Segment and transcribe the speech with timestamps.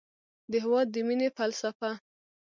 [0.51, 1.91] د هېواد د مینې فلسفه